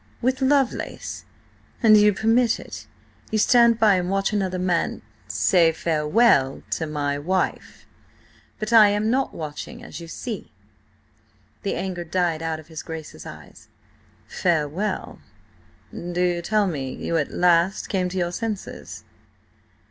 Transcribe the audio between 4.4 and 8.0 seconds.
man—" "Say farewell to my wife.